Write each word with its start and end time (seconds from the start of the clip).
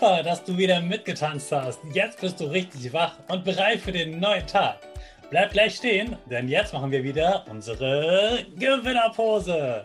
Super, 0.00 0.22
dass 0.22 0.42
du 0.42 0.56
wieder 0.56 0.80
mitgetanzt 0.80 1.52
hast. 1.52 1.78
Jetzt 1.92 2.22
bist 2.22 2.40
du 2.40 2.44
richtig 2.46 2.90
wach 2.90 3.16
und 3.28 3.44
bereit 3.44 3.80
für 3.80 3.92
den 3.92 4.18
neuen 4.18 4.46
Tag. 4.46 4.78
Bleib 5.28 5.52
gleich 5.52 5.76
stehen, 5.76 6.16
denn 6.24 6.48
jetzt 6.48 6.72
machen 6.72 6.90
wir 6.90 7.04
wieder 7.04 7.44
unsere 7.50 8.46
Gewinnerpose. 8.56 9.84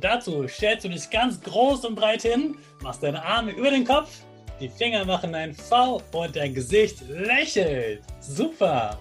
Dazu 0.00 0.48
stellst 0.48 0.86
du 0.86 0.88
dich 0.88 1.10
ganz 1.10 1.38
groß 1.42 1.84
und 1.84 1.96
breit 1.96 2.22
hin, 2.22 2.56
machst 2.80 3.02
deine 3.02 3.22
Arme 3.22 3.50
über 3.50 3.70
den 3.70 3.84
Kopf, 3.84 4.20
die 4.58 4.70
Finger 4.70 5.04
machen 5.04 5.34
ein 5.34 5.52
V 5.52 6.00
und 6.12 6.34
dein 6.34 6.54
Gesicht 6.54 7.02
lächelt. 7.10 8.00
Super. 8.20 8.98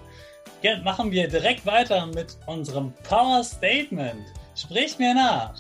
Jetzt 0.62 0.84
machen 0.84 1.12
wir 1.12 1.30
direkt 1.30 1.66
weiter 1.66 2.08
mit 2.08 2.36
unserem 2.48 2.94
Power 3.08 3.42
Statement. 3.42 4.26
Sprich 4.58 5.00
mir 5.00 5.14
nach. 5.14 5.54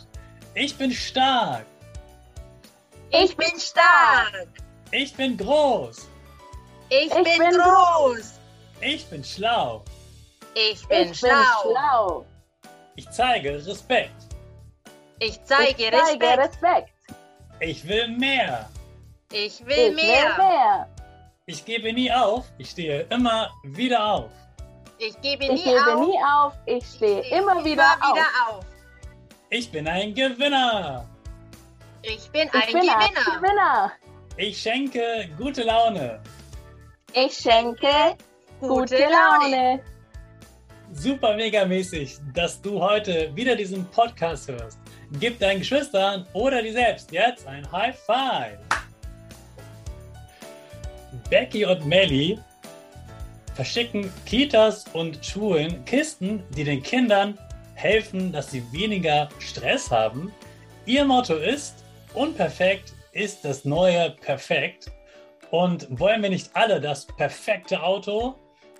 Ich 0.53 0.75
bin 0.75 0.91
stark. 0.91 1.65
Ich 3.09 3.37
bin 3.37 3.57
stark. 3.57 4.49
Ich 4.91 5.13
bin 5.15 5.37
groß. 5.37 6.07
Ich, 6.89 7.05
ich 7.05 7.13
bin, 7.13 7.23
bin, 7.23 7.51
groß. 7.51 8.39
Ich 8.81 9.05
bin 9.05 9.23
schlau. 9.23 9.83
Ich 10.53 10.85
bin, 10.87 11.11
ich 11.11 11.19
schlau. 11.19 11.29
bin 11.63 11.71
schlau. 11.71 12.25
Ich 12.95 13.09
zeige 13.09 13.65
Respekt. 13.65 14.11
Ich 15.19 15.41
zeige, 15.45 15.83
ich 15.83 15.91
zeige 15.91 16.25
Respekt. 16.27 16.39
Respekt. 16.39 16.89
Ich 17.61 17.87
will 17.87 18.07
mehr. 18.09 18.69
Ich 19.31 19.65
will 19.65 19.89
ich 19.89 19.95
mehr. 19.95 20.37
Will 20.37 20.45
mehr. 20.45 20.87
Ich 21.45 21.63
gebe 21.63 21.93
nie 21.93 22.11
auf. 22.11 22.45
Ich 22.57 22.71
stehe 22.71 23.01
immer 23.09 23.49
wieder 23.63 24.03
auf. 24.03 24.31
Ich 24.97 25.19
gebe 25.21 25.45
nie, 25.45 25.55
ich 25.55 25.63
gebe 25.63 25.95
auf. 25.95 26.07
nie 26.07 26.19
auf. 26.23 26.53
Ich 26.65 26.85
stehe, 26.85 27.21
ich 27.21 27.27
stehe 27.27 27.41
immer, 27.41 27.63
wieder, 27.63 27.83
immer 27.83 28.09
auf. 28.09 28.15
wieder, 28.15 28.27
auf. 28.49 28.65
Ich 29.49 29.71
bin 29.71 29.87
ein 29.87 30.13
Gewinner. 30.13 31.07
Ich 32.01 32.29
bin 32.31 32.49
ein 32.49 32.61
ich 32.67 32.73
bin 32.73 32.81
Gewinner. 32.81 32.97
Ein 32.97 33.13
Gewinner. 33.13 33.91
Ich 34.37 34.61
schenke 34.61 35.29
gute 35.37 35.63
Laune. 35.63 36.19
Ich 37.13 37.33
schenke 37.33 38.15
gute, 38.61 38.95
gute 38.95 38.97
Laune. 38.97 39.81
Super 40.93 41.35
mega 41.35 41.65
mäßig, 41.65 42.17
dass 42.33 42.61
du 42.61 42.81
heute 42.81 43.35
wieder 43.35 43.55
diesen 43.55 43.85
Podcast 43.87 44.47
hörst. 44.47 44.79
Gib 45.19 45.37
deinen 45.39 45.59
Geschwistern 45.59 46.25
oder 46.33 46.61
dir 46.61 46.71
selbst 46.71 47.11
jetzt 47.11 47.45
ein 47.45 47.69
High 47.71 47.97
Five. 47.97 48.59
Becky 51.29 51.65
und 51.65 51.85
Melly 51.85 52.39
verschicken 53.55 54.11
Kitas 54.25 54.85
und 54.93 55.23
Schulen 55.25 55.83
Kisten, 55.83 56.41
die 56.55 56.63
den 56.63 56.81
Kindern 56.81 57.37
helfen, 57.73 58.31
dass 58.31 58.51
sie 58.51 58.63
weniger 58.71 59.27
Stress 59.39 59.91
haben. 59.91 60.31
Ihr 60.85 61.03
Motto 61.03 61.35
ist 61.35 61.83
unperfekt 62.13 62.93
ist 63.11 63.43
das 63.45 63.65
neue 63.65 64.11
Perfekt. 64.11 64.91
Und 65.49 65.87
wollen 65.99 66.21
wir 66.21 66.29
nicht 66.29 66.49
alle 66.53 66.79
das 66.79 67.05
perfekte 67.05 67.83
Auto, 67.83 68.35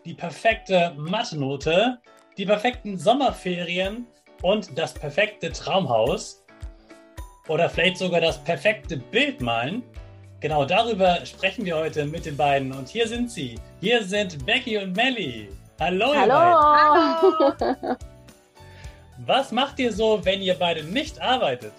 die 0.06 0.14
perfekte 0.14 0.94
Mathe-Note, 0.98 2.00
die 2.38 2.46
perfekten 2.46 2.98
Sommerferien 2.98 4.08
und 4.42 4.78
das 4.78 4.94
perfekte 4.94 5.52
Traumhaus 5.52 6.46
oder 7.50 7.70
vielleicht 7.70 7.98
sogar 7.98 8.22
das 8.22 8.42
perfekte 8.44 8.98
Bild 8.98 9.42
malen? 9.42 9.84
Genau 10.40 10.66
darüber 10.66 11.24
sprechen 11.26 11.66
wir 11.66 11.78
heute 11.78 12.06
mit 12.06 12.26
den 12.26 12.38
beiden. 12.38 12.72
Und 12.72 12.88
hier 12.90 13.08
sind 13.08 13.30
sie. 13.30 13.60
Hier 13.80 14.04
sind 14.04 14.44
Becky 14.46 14.78
und 14.78 14.96
Melly. 14.96 15.50
Hallo, 15.80 16.14
Hallo. 16.16 16.34
Hallo. 16.34 17.96
Was 19.26 19.52
macht 19.52 19.78
ihr 19.78 19.94
so, 19.94 20.24
wenn 20.24 20.42
ihr 20.42 20.56
beide 20.56 20.84
nicht 20.84 21.22
arbeitet? 21.22 21.74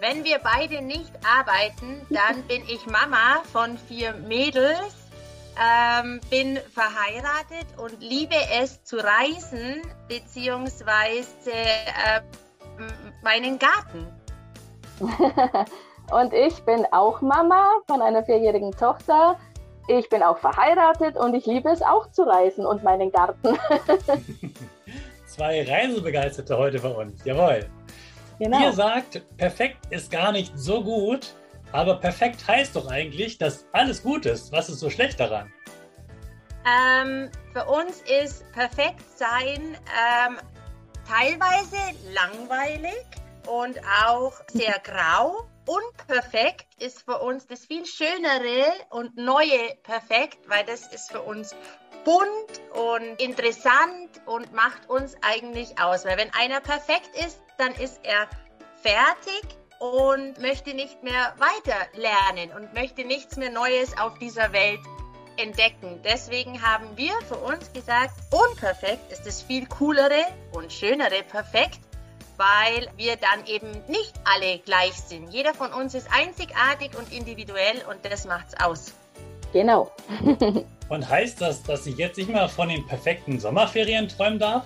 Wenn 0.00 0.24
wir 0.24 0.38
beide 0.38 0.80
nicht 0.80 1.12
arbeiten, 1.26 2.06
dann 2.10 2.42
bin 2.48 2.62
ich 2.68 2.86
Mama 2.86 3.42
von 3.52 3.76
vier 3.76 4.14
Mädels, 4.14 4.94
ähm, 5.58 6.20
bin 6.30 6.58
verheiratet 6.72 7.66
und 7.78 8.00
liebe 8.00 8.36
es 8.60 8.84
zu 8.84 8.96
reisen, 8.96 9.82
beziehungsweise 10.08 11.50
äh, 11.50 12.20
meinen 13.22 13.58
Garten. 13.58 14.06
und 16.12 16.32
ich 16.32 16.62
bin 16.64 16.86
auch 16.92 17.20
Mama 17.20 17.80
von 17.88 18.00
einer 18.00 18.22
vierjährigen 18.22 18.72
Tochter. 18.72 19.36
Ich 19.88 20.08
bin 20.10 20.22
auch 20.22 20.38
verheiratet 20.38 21.16
und 21.16 21.34
ich 21.34 21.46
liebe 21.46 21.70
es 21.70 21.82
auch 21.82 22.10
zu 22.12 22.22
reisen 22.22 22.64
und 22.66 22.84
meinen 22.84 23.10
Garten. 23.10 23.58
Zwei 25.26 25.64
Reisebegeisterte 25.64 26.56
heute 26.56 26.78
bei 26.80 26.90
uns. 26.90 27.24
Jawohl. 27.24 27.68
Genau. 28.38 28.60
Ihr 28.62 28.72
sagt, 28.72 29.22
perfekt 29.36 29.78
ist 29.90 30.10
gar 30.10 30.32
nicht 30.32 30.52
so 30.56 30.82
gut, 30.82 31.34
aber 31.72 31.96
perfekt 31.96 32.46
heißt 32.46 32.76
doch 32.76 32.88
eigentlich, 32.88 33.38
dass 33.38 33.66
alles 33.72 34.02
gut 34.02 34.26
ist. 34.26 34.52
Was 34.52 34.68
ist 34.68 34.78
so 34.78 34.90
schlecht 34.90 35.18
daran? 35.18 35.52
Ähm, 36.66 37.30
für 37.52 37.64
uns 37.64 38.02
ist 38.02 38.50
perfekt 38.52 39.02
sein 39.16 39.76
ähm, 40.26 40.38
teilweise 41.08 41.76
langweilig 42.12 43.04
und 43.46 43.78
auch 44.04 44.32
sehr 44.52 44.78
grau. 44.84 45.48
Unperfekt 45.66 46.66
ist 46.82 47.02
für 47.02 47.18
uns 47.18 47.46
das 47.46 47.66
viel 47.66 47.84
schönere 47.84 48.72
und 48.90 49.16
neue 49.16 49.74
Perfekt, 49.82 50.38
weil 50.48 50.64
das 50.64 50.86
ist 50.92 51.10
für 51.10 51.22
uns 51.22 51.54
bunt 52.04 52.60
und 52.74 53.20
interessant 53.20 54.10
und 54.26 54.52
macht 54.52 54.88
uns 54.88 55.16
eigentlich 55.22 55.78
aus. 55.80 56.04
Weil 56.04 56.18
wenn 56.18 56.32
einer 56.34 56.60
perfekt 56.60 57.10
ist, 57.24 57.40
dann 57.58 57.72
ist 57.74 58.00
er 58.02 58.28
fertig 58.82 59.42
und 59.78 60.40
möchte 60.40 60.74
nicht 60.74 61.02
mehr 61.02 61.34
weiter 61.38 61.76
lernen 61.94 62.52
und 62.56 62.74
möchte 62.74 63.04
nichts 63.04 63.36
mehr 63.36 63.50
Neues 63.50 63.96
auf 63.98 64.18
dieser 64.18 64.52
Welt 64.52 64.80
entdecken. 65.36 66.00
Deswegen 66.04 66.62
haben 66.62 66.96
wir 66.96 67.12
für 67.28 67.36
uns 67.36 67.72
gesagt, 67.72 68.14
unperfekt 68.30 69.12
ist 69.12 69.24
das 69.24 69.42
viel 69.42 69.66
coolere 69.66 70.26
und 70.52 70.72
schönere 70.72 71.22
Perfekt, 71.22 71.80
weil 72.36 72.88
wir 72.96 73.16
dann 73.16 73.46
eben 73.46 73.70
nicht 73.86 74.14
alle 74.24 74.58
gleich 74.58 74.94
sind. 74.94 75.28
Jeder 75.28 75.54
von 75.54 75.72
uns 75.72 75.94
ist 75.94 76.08
einzigartig 76.12 76.96
und 76.96 77.12
individuell 77.12 77.84
und 77.88 78.04
das 78.04 78.24
macht's 78.24 78.54
aus. 78.60 78.92
Genau. 79.52 79.90
und 80.88 81.08
heißt 81.08 81.40
das, 81.40 81.62
dass 81.62 81.86
ich 81.86 81.96
jetzt 81.96 82.18
nicht 82.18 82.30
mehr 82.30 82.48
von 82.48 82.68
den 82.68 82.86
perfekten 82.86 83.40
Sommerferien 83.40 84.08
träumen 84.08 84.38
darf? 84.38 84.64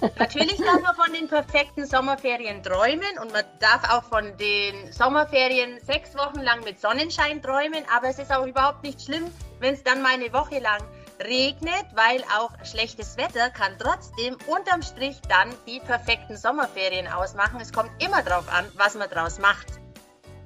Natürlich 0.00 0.56
darf 0.56 0.80
man 0.80 0.94
von 0.94 1.12
den 1.12 1.28
perfekten 1.28 1.84
Sommerferien 1.84 2.62
träumen 2.62 3.18
und 3.20 3.32
man 3.32 3.44
darf 3.58 3.90
auch 3.90 4.04
von 4.04 4.34
den 4.38 4.90
Sommerferien 4.92 5.78
sechs 5.84 6.14
Wochen 6.16 6.40
lang 6.40 6.64
mit 6.64 6.80
Sonnenschein 6.80 7.42
träumen, 7.42 7.84
aber 7.94 8.08
es 8.08 8.18
ist 8.18 8.32
auch 8.32 8.46
überhaupt 8.46 8.82
nicht 8.82 9.02
schlimm, 9.02 9.24
wenn 9.58 9.74
es 9.74 9.82
dann 9.82 10.00
mal 10.00 10.14
eine 10.14 10.32
Woche 10.32 10.58
lang 10.58 10.80
regnet, 11.22 11.84
weil 11.94 12.22
auch 12.38 12.50
schlechtes 12.64 13.18
Wetter 13.18 13.50
kann 13.50 13.76
trotzdem 13.78 14.38
unterm 14.46 14.82
Strich 14.82 15.20
dann 15.28 15.54
die 15.66 15.80
perfekten 15.80 16.36
Sommerferien 16.36 17.06
ausmachen. 17.06 17.60
Es 17.60 17.72
kommt 17.72 17.90
immer 18.02 18.22
darauf 18.22 18.48
an, 18.50 18.64
was 18.76 18.94
man 18.94 19.10
draus 19.10 19.38
macht. 19.38 19.79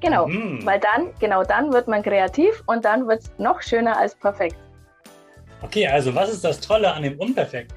Genau, 0.05 0.27
Mhm. 0.27 0.65
weil 0.67 0.81
dann, 0.81 1.15
genau 1.19 1.45
dann 1.45 1.73
wird 1.73 1.89
man 1.89 2.03
kreativ 2.03 2.63
und 2.67 2.85
dann 2.85 3.09
wird 3.09 3.23
es 3.23 3.31
noch 3.39 3.63
schöner 3.63 3.97
als 3.97 4.15
perfekt. 4.15 4.57
Okay, 5.63 5.87
also 5.87 6.15
was 6.15 6.31
ist 6.31 6.45
das 6.45 6.61
Tolle 6.61 6.93
an 6.93 7.03
dem 7.03 7.19
Unperfekten? 7.19 7.75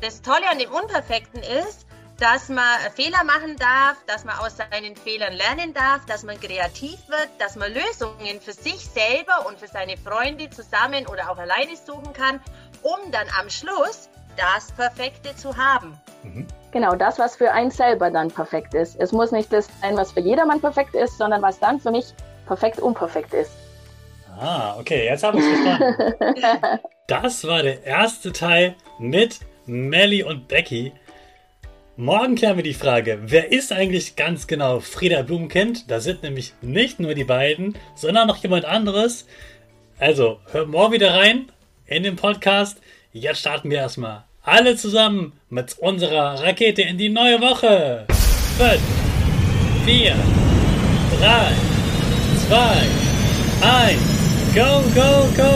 Das 0.00 0.20
Tolle 0.20 0.50
an 0.50 0.58
dem 0.58 0.70
Unperfekten 0.72 1.40
ist, 1.42 1.86
dass 2.18 2.48
man 2.48 2.64
Fehler 2.94 3.22
machen 3.24 3.56
darf, 3.56 3.96
dass 4.06 4.24
man 4.24 4.36
aus 4.38 4.56
seinen 4.56 4.96
Fehlern 4.96 5.32
lernen 5.34 5.72
darf, 5.74 6.04
dass 6.06 6.24
man 6.24 6.40
kreativ 6.40 6.98
wird, 7.08 7.28
dass 7.38 7.54
man 7.56 7.72
Lösungen 7.72 8.40
für 8.40 8.52
sich 8.52 8.84
selber 8.86 9.46
und 9.46 9.60
für 9.60 9.68
seine 9.68 9.96
Freunde 9.96 10.50
zusammen 10.50 11.06
oder 11.06 11.30
auch 11.30 11.38
alleine 11.38 11.76
suchen 11.76 12.12
kann, 12.14 12.40
um 12.82 13.12
dann 13.12 13.26
am 13.40 13.48
Schluss 13.48 14.08
das 14.36 14.72
Perfekte 14.72 15.36
zu 15.36 15.56
haben. 15.56 15.98
Mhm. 16.34 16.46
Genau, 16.72 16.94
das, 16.94 17.18
was 17.18 17.36
für 17.36 17.52
einen 17.52 17.70
selber 17.70 18.10
dann 18.10 18.30
perfekt 18.30 18.74
ist. 18.74 18.96
Es 19.00 19.12
muss 19.12 19.32
nicht 19.32 19.52
das 19.52 19.68
sein, 19.80 19.96
was 19.96 20.12
für 20.12 20.20
jedermann 20.20 20.60
perfekt 20.60 20.94
ist, 20.94 21.16
sondern 21.18 21.42
was 21.42 21.58
dann 21.58 21.80
für 21.80 21.90
mich 21.90 22.06
perfekt 22.46 22.80
unperfekt 22.80 23.32
ist. 23.32 23.50
Ah, 24.38 24.76
okay, 24.78 25.06
jetzt 25.06 25.22
habe 25.22 25.38
ich 25.38 25.44
es 25.44 25.60
verstanden. 25.60 26.80
Das 27.08 27.46
war 27.46 27.62
der 27.62 27.84
erste 27.84 28.32
Teil 28.32 28.74
mit 28.98 29.38
Melly 29.64 30.24
und 30.24 30.48
Becky. 30.48 30.92
Morgen 31.96 32.34
klären 32.34 32.56
wir 32.56 32.64
die 32.64 32.74
Frage, 32.74 33.20
wer 33.22 33.52
ist 33.52 33.72
eigentlich 33.72 34.16
ganz 34.16 34.48
genau 34.48 34.80
Frieda 34.80 35.22
Blumenkind? 35.22 35.88
Da 35.88 36.00
sind 36.00 36.24
nämlich 36.24 36.52
nicht 36.62 36.98
nur 36.98 37.14
die 37.14 37.22
beiden, 37.22 37.78
sondern 37.94 38.26
noch 38.26 38.38
jemand 38.38 38.64
anderes. 38.64 39.28
Also, 40.00 40.40
hört 40.50 40.68
morgen 40.68 40.94
wieder 40.94 41.14
rein 41.14 41.52
in 41.86 42.02
den 42.02 42.16
Podcast. 42.16 42.82
Jetzt 43.12 43.38
starten 43.38 43.70
wir 43.70 43.78
erstmal 43.78 44.24
alle 44.46 44.76
zusammen 44.76 45.32
mit 45.50 45.76
unserer 45.78 46.40
Rakete 46.40 46.82
in 46.82 46.96
die 46.96 47.08
neue 47.08 47.40
Woche. 47.40 48.06
5, 48.58 48.80
4, 49.84 50.14
3, 51.18 51.52
2, 52.48 52.56
1, 53.60 53.98
go, 54.54 54.82
go, 54.94 55.28
go! 55.36 55.55